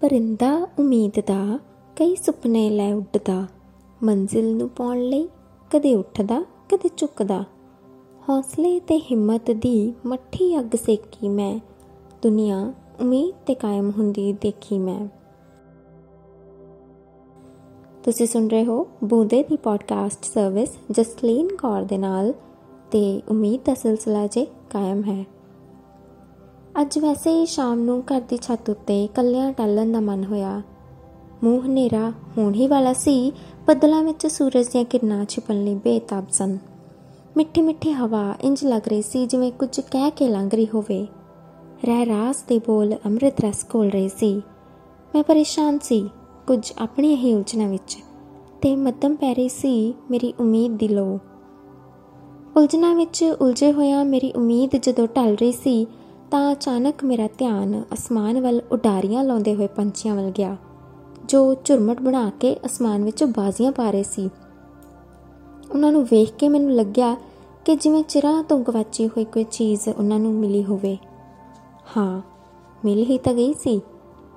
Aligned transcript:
ਪਰਿੰਦਾ 0.00 0.66
ਉਮੀਦ 0.78 1.20
ਦਾ, 1.20 1.58
ਕਈ 1.96 2.16
ਸੁਪਨੇ 2.16 2.70
ਲੈ 2.70 2.94
ਉੱਡਦਾ। 2.94 3.46
ਮੰਜ਼ਿਲ 4.02 4.56
ਨੂੰ 4.56 4.68
ਪਾਉਣ 4.68 4.98
ਲਈ 4.98 5.28
ਕਦੇ 5.70 5.94
ਉੱਠਦਾ, 5.94 6.40
ਕਦੇ 6.40 6.90
ਝੁਕਦਾ। 6.96 7.44
ਹੌਸਲੇ 8.28 8.80
ਤੇ 8.80 8.98
ਹਿੰਮਤ 8.98 9.50
ਦੀ 9.50 9.94
ਮੱਠੀ 10.06 10.58
ਅੱਗ 10.58 10.76
ਸੇਕੀ 10.76 11.28
ਮੈਂ। 11.28 11.60
ਦੁਨੀਆ 12.22 12.72
ਉਮੀਦ 13.00 13.34
ਤੇ 13.46 13.54
ਕਾਇਮ 13.54 13.90
ਹੁੰਦੀ 13.90 14.32
ਦੇਖੀ 14.32 14.78
ਮੈਂ। 14.78 15.08
ਤੁਸੀਂ 18.02 18.26
ਸੁਣ 18.26 18.48
ਰਹੇ 18.48 18.64
ਹੋ 18.64 18.86
ਬੂੰਦੇ 19.04 19.42
ਦੀ 19.42 19.56
ਪੋਡਕਾਸਟ 19.56 20.24
ਸਰਵਿਸ 20.24 20.68
ਜਸਲੀਨ 20.90 21.56
ਕੌਰ 21.56 21.82
ਦੇ 21.82 21.98
ਨਾਲ 21.98 22.32
ਤੇ 22.90 23.22
ਉਮੀਦ 23.28 23.60
ਦਾ 23.64 23.74
ਸਿਲਸਿਲਾ 23.74 24.26
ਜੇ 24.26 24.44
ਕਾਇਮ 24.44 25.02
ਹੈ। 25.04 25.24
ਅੱਜ 26.80 26.98
ਵੈਸੇ 26.98 27.30
ਹੀ 27.30 27.46
ਸ਼ਾਮ 27.46 27.80
ਨੂੰ 27.80 28.00
ਘਰ 28.00 28.20
ਦੀ 28.20 28.36
ਛੱਤ 28.36 28.70
ਉੱਤੇ 28.70 29.08
ਕੱਲਿਆਂ 29.14 29.52
ਟੱਲਣ 29.52 29.92
ਦਾ 29.92 30.00
ਮਨ 30.00 30.24
ਹੋਇਆ। 30.24 30.62
ਮੂੰਹ 31.44 31.66
ਹਨੇਰਾ 31.66 32.12
ਹੋਣ 32.38 32.54
ਹੀ 32.54 32.66
ਵਾਲਾ 32.66 32.92
ਸੀ, 32.92 33.32
ਬੱਦਲਾਂ 33.66 34.02
ਵਿੱਚ 34.02 34.26
ਸੂਰਜ 34.26 34.68
ਦੀਆਂ 34.68 34.84
ਕਿਰਨਾਂ 34.84 35.24
ਛਿਪਣ 35.24 35.64
ਲਈ 35.64 35.74
ਬੇਤਾਬ 35.74 36.24
ਸਨ। 36.32 36.58
ਮਿੱਠੀ 37.36 37.62
ਮਿੱਠੀ 37.62 37.92
ਹਵਾ 37.92 38.34
ਇੰਜ 38.40 38.64
ਲੱਗ 38.64 38.88
ਰਹੀ 38.88 39.02
ਸੀ 39.02 39.26
ਜਿਵੇਂ 39.26 39.52
ਕੁਝ 39.52 39.80
ਕਹਿ 39.80 40.10
ਕੇ 40.10 40.28
ਲੰਘ 40.28 40.50
ਰਹੀ 40.54 40.68
ਹੋਵੇ। 40.74 41.06
ਰਹਿ 41.84 42.06
ਰਾਸ 42.06 42.42
ਦੇ 42.42 42.58
ਬੋਲ 42.58 42.94
ਅੰਮ੍ਰਿਤ 43.06 43.40
ਰਸ 43.40 43.64
ਕੋਲ 43.64 43.88
ਰਹੇ 43.88 44.08
ਸੀ। 44.08 44.42
ਮੈਂ 45.14 45.22
ਪਰੇਸ਼ਾਨ 45.22 45.78
ਸੀ 45.78 46.08
ਕੁਝ 46.46 46.72
ਆਪਣੀ 46.78 47.16
ਹੀ 47.16 47.34
ਉਲਝਣਾਂ 47.34 47.68
ਵਿੱਚ 47.68 47.98
ਤੇ 48.62 48.76
ਮੱਧਮ 48.76 49.16
ਪੈ 49.16 49.34
ਰਹੀ 49.34 49.48
ਸੀ 49.48 49.94
ਮੇਰੀ 50.10 50.34
ਉਮੀਦ 50.40 50.72
ਦੀ 50.72 50.88
ਲੋ 50.88 51.18
ਉਲਝਣਾਂ 52.56 52.94
ਵਿੱਚ 52.94 53.24
ਉਲਝੇ 53.40 53.72
ਹੋਇਆ 53.72 54.02
ਮੇਰੀ 54.04 54.32
ਉਮੀਦ 54.32 54.76
ਜਦੋਂ 54.76 55.06
ਢਲ 55.16 55.34
ਰਹੀ 55.34 55.52
ਸੀ 55.52 55.86
ਤਾਂ 56.30 56.52
ਅਚਾਨਕ 56.52 57.02
ਮੇਰਾ 57.04 57.28
ਧਿਆਨ 57.38 57.82
ਅਸਮਾਨ 57.92 58.40
ਵੱਲ 58.40 58.60
ਉਡਾਰੀਆਂ 58.72 59.22
ਲਾਉਂਦੇ 59.24 59.54
ਹੋਏ 59.54 59.66
ਪੰਛੀਆਂ 59.66 60.14
ਵੱਲ 60.14 60.30
ਗਿਆ, 60.30 60.56
ਜੋ 61.28 61.54
ਝੁਰਮਟ 61.64 62.02
ਬਣਾ 62.02 62.30
ਕੇ 62.40 62.54
ਅਸਮਾਨ 62.66 63.04
ਵਿੱਚ 63.04 63.24
ਬਾਜ਼ੀਆਂ 63.24 63.72
ਪਾ 63.72 63.90
ਰਹੇ 63.90 64.02
ਸੀ। 64.02 64.28
ਉਹਨਾਂ 65.74 65.90
ਨੂੰ 65.92 66.04
ਵੇਖ 66.04 66.32
ਕੇ 66.32 66.48
ਮੈਨੂੰ 66.48 66.72
ਲੱਗਿਆ 66.72 67.14
ਕਿ 67.64 67.74
ਜਿਵੇਂ 67.76 68.02
ਚਿਰਾਂ 68.04 68.42
ਤੋਂ 68.42 68.58
ਗਵਾਚੀ 68.58 69.06
ਹੋਈ 69.06 69.24
ਕੋਈ 69.24 69.44
ਚੀਜ਼ 69.44 69.88
ਉਹਨਾਂ 69.88 70.18
ਨੂੰ 70.18 70.32
ਮਿਲੀ 70.32 70.62
ਹੋਵੇ। 70.64 70.96
ਹਾਂ, 71.96 72.20
ਮਿਲ 72.84 73.02
ਹੀ 73.04 73.18
ਤਾਂ 73.18 73.34
ਗਈ 73.34 73.52
ਸੀ, 73.54 73.80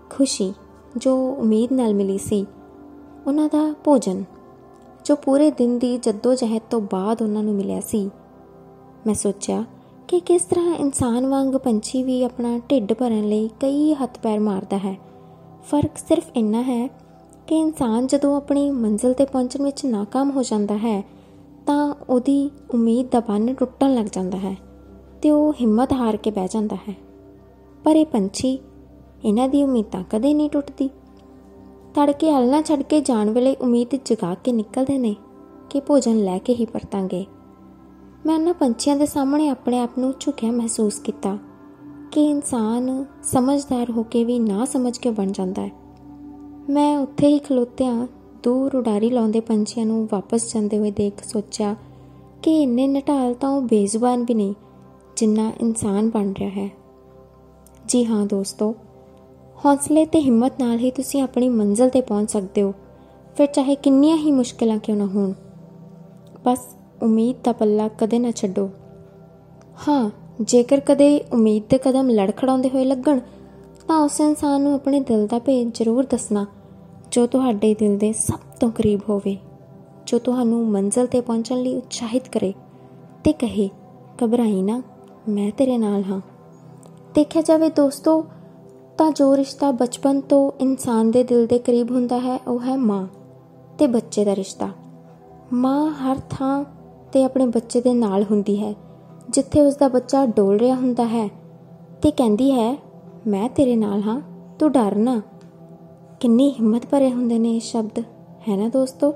ਖੁਸ਼ੀ 0.10 0.54
ਜੋ 0.98 1.16
ਉਮੀਦ 1.34 1.74
ਨਾਲ 1.74 1.94
ਮਿਲੀ 1.94 2.18
ਸੀ। 2.18 2.46
ਉਹਨਾਂ 3.28 3.48
ਦਾ 3.48 3.74
ਭੋਜਨ, 3.84 4.24
ਜੋ 5.06 5.16
ਪੂਰੇ 5.16 5.52
ਦਿਨ 5.52 5.78
ਦੀ 5.80 5.98
ਜਹਿਦ 5.98 6.62
ਤੋਂ 6.70 6.82
ਬਾਅਦ 6.82 7.22
ਉਹਨਾਂ 7.22 7.44
ਨੂੰ 7.44 7.56
ਮਿਲਿਆ 7.56 7.80
ਸੀ। 7.82 8.10
ਮੈਂ 9.08 9.16
ਸੋਚਿਆ 9.16 9.64
ਕਿ 10.14 10.20
ਕਿਸ 10.20 10.42
ਤਰ੍ਹਾਂ 10.42 10.76
ਇਨਸਾਨ 10.76 11.26
ਵਾਂਗ 11.26 11.48
ਪੰਛੀ 11.48 12.04
ਵੀ 12.04 12.24
ਆਪਣਾ 12.24 12.60
ਢਿੱਡ 12.72 12.94
ਭਰਨ 12.94 13.28
ਲਈ 13.28 13.48
ਕਈ 13.48 13.94
ਹੱਥ 13.94 14.20
ਪੈਰ 14.20 14.40
ਮਾਰਦਾ 14.40 14.78
ਹੈ? 14.78 14.98
ਫ਼ਰਕ 15.64 15.98
ਸਿਰਫ 15.98 16.24
ਇੰਨਾ 16.36 16.62
ਹੈ 16.62 16.88
ਕਿ 17.48 17.56
ਇਨਸਾਨ 17.56 18.08
ਜਦੋਂ 18.08 18.38
ਆਪਣੀ 18.38 18.72
ਮੰਜ਼ਿਲ 18.72 19.14
ਤੇ 19.14 19.26
ਪਹੁੰਚਣ 19.26 19.64
ਵਿੱਚ 19.64 19.86
ناکਾਮ 19.86 20.32
ਹੋ 20.32 20.44
ਜਾਂਦਾ 20.44 20.78
ਹੈ, 20.78 21.06
ਤਾਂ 21.66 21.96
ਉਹਦੀ 22.10 22.52
ਉਮੀਦ 22.74 23.08
ਦਾ 23.12 23.20
ਬੰਨ 23.20 23.54
ਟੁੱਟਣ 23.54 23.94
ਲੱਗ 23.94 24.06
ਜਾਂਦਾ 24.06 24.38
ਹੈ 24.38 24.58
ਤੇ 25.22 25.32
ਉਹ 25.32 25.54
ਹਿੰਮਤ 25.54 25.94
ਹਾਰ 25.94 26.18
ਕੇ 26.18 26.32
ਬਹਿ 26.32 26.48
ਜਾਂਦਾ 26.52 26.76
ਹੈ। 26.76 26.96
ਪਰ 27.84 27.96
ਇਹ 27.96 28.06
ਪੰਛੀ 28.06 28.60
ਇਹਨਾਂ 29.26 29.50
ਦੀ 29.50 29.64
ਉਮੀਦਾਂ 29.64 30.04
ਕਦੇ 30.10 30.34
ਨਹੀਂ 30.34 30.50
ਟੁੱਟਦੀ। 30.50 30.90
ਤੜਕੇ 31.96 32.32
ਹਲਣਾ 32.32 32.62
ਛੱਡ 32.62 32.82
ਕੇ 32.82 33.02
ਜਾਣ 33.02 33.30
ਵੇਲੇ 33.30 33.56
ਉਮੀਦ 33.62 33.88
ਜਗਾ 34.06 34.34
ਕੇ 34.34 34.52
ਨਿਕਲਦੇ 34.52 34.98
ਨੇ 34.98 35.16
ਕਿ 35.70 35.80
ਭੋਜਨ 35.80 36.24
ਲੈ 36.24 36.38
ਕੇ 36.38 36.56
ਹੀ 36.56 36.66
ਪਰਤਾਂਗੇ 36.66 37.26
ਮੈਂ 38.26 38.36
ਉਹਨਾਂ 38.36 38.54
ਪੰਛੀਆਂ 38.54 38.96
ਦੇ 38.96 39.06
ਸਾਹਮਣੇ 39.06 39.50
ਆਪਣੇ 39.50 39.80
ਆਪ 39.80 39.90
ਨੂੰ 40.00 40.14
ਝੁਕਿਆ 40.20 40.52
ਮਹਿਸੂਸ 40.52 41.00
ਕੀਤਾ 41.00 41.38
ਕਿ 42.12 42.26
ਇਨਸਾਨ 42.26 43.06
ਸਮਝਦਾਰ 43.24 43.92
ਹੋ 43.92 44.04
ਕੇ 44.04 44.24
ਵੀ 44.24 44.40
ਨਾ 44.40 44.66
ਸਮਝ 44.66 44.98
ਕੇ 44.98 45.10
ਬਣ 45.10 45.32
ਜਾਂਦਾ 45.32 45.62
ਹੈ। 45.62 45.72
ਮੈਂ 46.70 46.98
ਉੱਥੇ 46.98 47.28
ਹੀ 47.28 47.40
ਖਲੋਤਿਆਂ, 47.40 48.08
ਦੂਰ 48.44 48.76
ਉਡਾਰੀ 48.76 49.10
ਲਾਉਂਦੇ 49.10 49.40
ਪੰਛੀਆਂ 49.40 49.86
ਨੂੰ 49.86 50.10
ਵਾਪਸ 50.12 50.54
ਜਾਂਦੇ 50.54 50.78
ਹੋਏ 50.78 50.92
ਦੇਖ 50.92 51.24
ਸੋਚਿਆ 51.24 51.76
ਕਿ 52.42 52.64
ਇੰਨੇ 52.64 52.88
ਨਟਾਲ 52.88 53.34
ਤਾਂ 53.34 53.50
ਉਹ 53.50 53.62
ਬੇਜ਼ੁਬਾਨ 53.62 54.24
ਵੀ 54.24 54.34
ਨਹੀਂ, 54.34 54.54
ਜਿੰਨਾ 55.18 55.52
ਇਨਸਾਨ 55.62 56.10
ਬਣ 56.10 56.34
ਰਿਹਾ 56.40 56.50
ਹੈ। 56.50 56.70
ਜੀ 57.88 58.06
ਹਾਂ 58.06 58.26
ਦੋਸਤੋ, 58.26 58.76
ਹੌਸਲੇ 59.66 60.06
ਤੇ 60.06 60.22
ਹਿੰਮਤ 60.22 60.54
ਨਾਲ 60.60 60.78
ਹੀ 60.78 60.92
ਤੁਸੀਂ 60.92 61.22
ਆਪਣੀ 61.22 61.50
ਮੰਜ਼ਿਲ 61.50 61.90
ਤੇ 61.90 62.02
ਪਹੁੰਚ 62.02 62.32
ਸਕਦੇ 62.32 62.62
ਹੋ, 62.62 62.74
ਫਿਰ 63.38 63.48
ਚਾਹੇ 63.48 63.76
ਕਿੰਨੀਆਂ 63.76 64.18
ਹੀ 64.18 64.32
ਮੁਸ਼ਕਲਾਂ 64.32 64.78
ਕਿਉਂ 64.78 64.98
ਨਾ 64.98 65.06
ਹੋਣ। 65.06 65.34
ਬਸ 66.46 66.60
ਉਮੀਦ 67.02 67.36
ਦਾ 67.44 67.52
ਪੱਲਾ 67.52 67.88
ਕਦੇ 67.88 68.20
ਨਾ 68.20 68.32
ਛੱਡੋ। 68.32 68.70
ਹਾਂ, 69.88 70.10
ਜੇਕਰ 70.42 70.80
ਕਦੇ 70.80 71.20
ਉਮੀਦ 71.34 71.64
ਦੇ 71.70 71.78
ਕਦਮ 71.78 72.10
ਲੜਖੜਾਉਂਦੇ 72.10 72.70
ਹੋਏ 72.70 72.86
ਲੱਗਣ, 72.86 73.20
ਤਾਂ 73.88 74.00
ਉਸ 74.00 74.20
ਇਨਸਾਨ 74.20 74.62
ਨੂੰ 74.62 74.74
ਆਪਣੇ 74.74 75.00
ਦਿਲ 75.00 75.26
ਦਾ 75.28 75.40
ਭੇਦ 75.40 75.72
ਜ਼ਰੂਰ 75.74 76.06
ਦੱਸਣਾ, 76.06 76.46
ਜੋ 77.12 77.26
ਤੁਹਾਡੇ 77.28 77.74
ਦਿਲ 77.74 77.98
ਦੇ 77.98 78.12
ਸਭ 78.14 78.40
ਤੋਂ 78.60 78.70
ਕਰੀਬ 78.72 79.00
ਹੋਵੇ, 79.10 79.38
ਜੋ 80.06 80.20
ਤੁਹਾਨੂੰ 80.20 80.66
ਮੰਜ਼ਲ 80.68 81.08
ਤੇ 81.08 81.22
ਪਹੁੰਚਣ 81.22 81.62
ਲਈ 81.62 81.76
ਉਤਸ਼ਾਹਿਤ 81.76 82.28
ਕਰੇ 82.30 82.54
ਤੇ 83.24 83.34
ਕਹੇ, 83.34 83.70
ਘਬਰਾਈ 84.24 84.62
ਨਾ, 84.62 84.82
ਮੈਂ 85.30 85.52
ਤੇਰੇ 85.52 85.78
ਨਾਲ 85.78 86.04
ਹਾਂ। 86.04 86.22
ਦੇਖਿਆ 87.16 87.42
ਜਾਵੇ 87.42 87.70
ਦੋਸਤੋ, 87.70 88.24
ਤਾਂ 88.98 89.12
ਜੋ 89.12 89.36
ਰਿਸ਼ਤਾ 89.38 89.72
ਬਚਪਨ 89.72 90.22
ਤੋਂ 90.22 90.52
ਇਨਸਾਨ 90.60 91.12
ਦੇ 91.12 91.24
ਦਿਲ 91.24 91.46
ਦੇ 91.48 91.60
ਕਰੀਬ 91.60 91.92
ਹੁੰਦਾ 91.92 92.20
ਹੈ, 92.20 92.40
ਉਹ 92.48 92.60
ਹੈ 92.60 92.76
ਮਾਂ 92.78 93.08
ਤੇ 93.78 93.88
ਬੱਚੇ 93.88 94.26
ਦਾ 94.26 94.36
ਰਿਸ਼ਤਾ। 94.36 94.70
ਮਾਂ 95.54 95.92
ਹਰ 95.92 96.18
ਥਾਂ 96.30 96.64
ਤੇ 97.14 97.24
ਆਪਣੇ 97.24 97.46
ਬੱਚੇ 97.46 97.82
ਦੇ 97.82 97.94
ਨਾਲ 97.94 98.24
ਹੁੰਦੀ 98.24 98.58
ਹੈ, 98.64 98.74
ਜਿੱਥੇ 99.30 99.62
ਉਸ 99.62 99.76
ਦਾ 99.76 99.88
ਬੱਚਾ 99.88 100.26
ਡੋਲ 100.26 100.58
ਰਿਹਾ 100.58 100.76
ਹੁੰਦਾ 100.76 101.08
ਹੈ 101.08 101.28
ਤੇ 102.02 102.12
ਕਹਿੰਦੀ 102.12 102.52
ਹੈ, 102.52 102.76
ਮੈਂ 103.28 103.50
ਤੇਰੇ 103.50 103.76
ਨਾਲ 103.76 104.02
ਹਾਂ, 104.02 104.20
ਤੂੰ 104.60 104.72
ਡਰ 104.72 104.96
ਨਾ। 104.96 105.22
ਕਿੰਨੀ 106.20 106.50
ਹਿੰਮਤ 106.52 106.86
ਭਰੇ 106.86 107.12
ਹੁੰਦੇ 107.12 107.40
ਨੇ 107.40 107.56
ਇਹ 107.56 107.60
ਸ਼ਬਦ, 107.60 108.00
ਹੈ 108.50 108.58
ਨਾ 108.58 108.68
ਦੋਸਤੋ? 108.70 109.14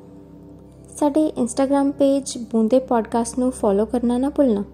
ਸਾਡੇ 0.98 1.26
ਇੰਸਟਾਗ੍ਰam 1.26 1.92
ਪੇਜ 1.92 2.38
ਬੂੰਦੇ 2.52 2.78
ਪੋਡਕਾਸਟ 2.78 3.38
ਨੂੰ 3.38 3.50
ਫੋਲੋ 3.50 3.86
ਕਰਨਾ 3.86 4.18
ਨਾ 4.18 4.28
ਭੁੱਲਣਾ। 4.28 4.64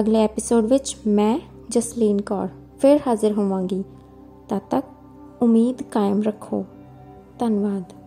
ਅਗਲੇ 0.00 0.24
ਐਪੀਸੋਡ 0.24 0.64
ਵਿੱਚ 0.64 0.96
ਮੈਂ, 1.06 1.38
ਜਸਲੀਨ 1.70 2.22
ਕੌਰ, 2.22 2.48
ਫਿਰ 2.78 3.00
ਹਾਜ਼ਰ 3.06 3.32
ਹੋਵਾਂਗੀ। 3.32 3.84
ਤਦ 4.48 4.60
ਤੱਕ 4.70 4.86
ਉਮੀਦ 5.42 5.82
ਕਾਇਮ 5.82 6.22
ਰੱਖੋ। 6.22 6.64
ਧੰਨਵਾਦ। 7.38 8.05